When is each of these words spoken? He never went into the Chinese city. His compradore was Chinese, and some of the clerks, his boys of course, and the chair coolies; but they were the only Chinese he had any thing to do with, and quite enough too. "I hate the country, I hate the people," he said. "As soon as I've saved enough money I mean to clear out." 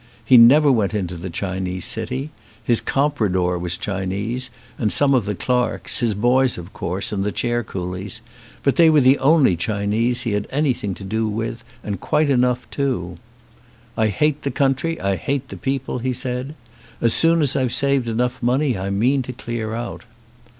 He 0.25 0.35
never 0.35 0.71
went 0.71 0.95
into 0.95 1.15
the 1.15 1.29
Chinese 1.29 1.85
city. 1.85 2.31
His 2.63 2.81
compradore 2.81 3.59
was 3.59 3.77
Chinese, 3.77 4.49
and 4.79 4.91
some 4.91 5.13
of 5.13 5.25
the 5.25 5.35
clerks, 5.35 5.99
his 5.99 6.15
boys 6.15 6.57
of 6.57 6.73
course, 6.73 7.11
and 7.11 7.23
the 7.23 7.31
chair 7.31 7.63
coolies; 7.63 8.19
but 8.63 8.77
they 8.77 8.89
were 8.89 9.01
the 9.01 9.19
only 9.19 9.55
Chinese 9.55 10.21
he 10.23 10.31
had 10.31 10.47
any 10.49 10.73
thing 10.73 10.95
to 10.95 11.03
do 11.03 11.27
with, 11.27 11.63
and 11.83 11.99
quite 11.99 12.31
enough 12.31 12.67
too. 12.71 13.17
"I 13.95 14.07
hate 14.07 14.41
the 14.41 14.49
country, 14.49 14.99
I 14.99 15.17
hate 15.17 15.49
the 15.49 15.55
people," 15.57 15.99
he 15.99 16.13
said. 16.13 16.55
"As 16.99 17.13
soon 17.13 17.39
as 17.43 17.55
I've 17.55 17.71
saved 17.71 18.07
enough 18.09 18.41
money 18.41 18.75
I 18.75 18.89
mean 18.89 19.21
to 19.21 19.33
clear 19.33 19.75
out." 19.75 20.05